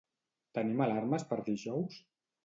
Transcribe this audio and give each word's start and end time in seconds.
Tenim 0.57 0.79
alarmes 0.85 1.25
per 1.33 1.39
dijous? 1.51 1.99